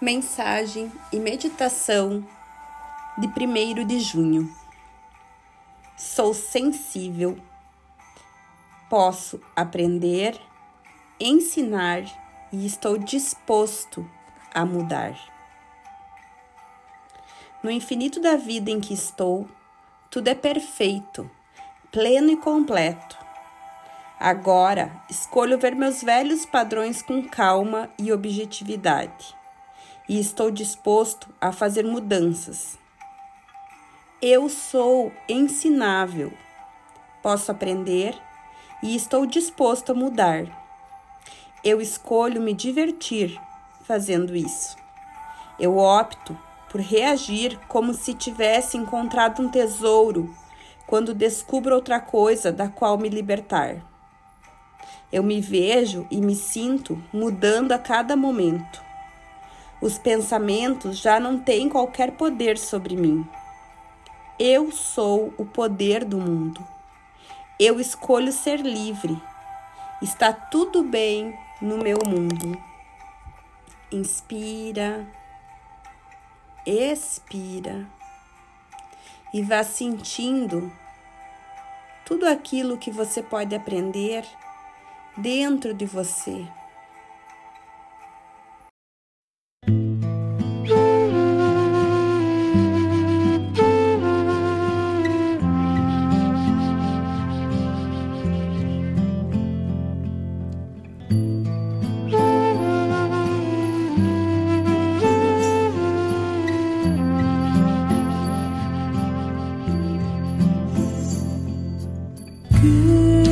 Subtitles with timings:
[0.00, 2.26] Mensagem e meditação
[3.16, 4.52] de 1 de junho.
[5.96, 7.38] Sou sensível,
[8.90, 10.38] posso aprender,
[11.18, 12.02] ensinar
[12.52, 14.04] e estou disposto
[14.52, 15.16] a mudar.
[17.62, 19.48] No infinito da vida em que estou,
[20.10, 21.30] tudo é perfeito,
[21.92, 23.16] pleno e completo.
[24.18, 29.36] Agora escolho ver meus velhos padrões com calma e objetividade
[30.08, 32.78] e estou disposto a fazer mudanças.
[34.20, 36.32] Eu sou ensinável,
[37.22, 38.14] posso aprender
[38.82, 40.44] e estou disposto a mudar.
[41.62, 43.40] Eu escolho me divertir
[43.84, 44.76] fazendo isso.
[45.58, 50.34] Eu opto por reagir como se tivesse encontrado um tesouro
[50.86, 53.84] quando descubro outra coisa da qual me libertar.
[55.12, 58.82] Eu me vejo e me sinto mudando a cada momento.
[59.80, 63.26] Os pensamentos já não têm qualquer poder sobre mim.
[64.38, 66.66] Eu sou o poder do mundo.
[67.58, 69.20] Eu escolho ser livre.
[70.02, 72.58] Está tudo bem no meu mundo.
[73.92, 75.06] Inspira,
[76.66, 77.86] expira
[79.32, 80.72] e vá sentindo
[82.04, 84.24] tudo aquilo que você pode aprender
[85.16, 86.46] dentro de você.
[112.64, 113.23] good.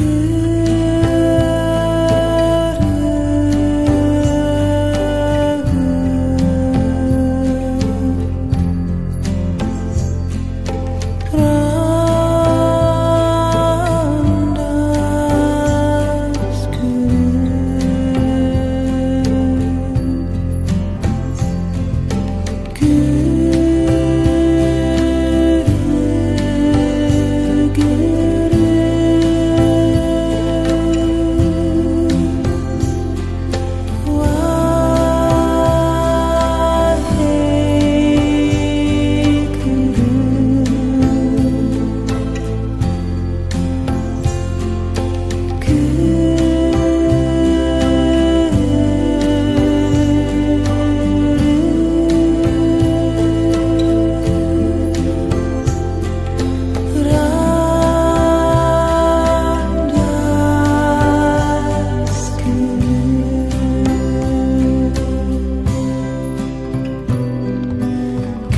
[0.00, 0.29] you.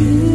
[0.00, 0.29] you